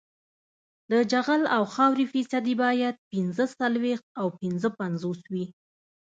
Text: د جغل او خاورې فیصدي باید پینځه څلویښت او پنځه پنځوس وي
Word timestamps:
د 0.91 0.93
جغل 1.11 1.41
او 1.55 1.63
خاورې 1.73 2.05
فیصدي 2.13 2.53
باید 2.63 2.95
پینځه 3.11 3.45
څلویښت 3.59 4.07
او 4.19 4.27
پنځه 4.39 4.69
پنځوس 4.79 5.21
وي 5.31 5.45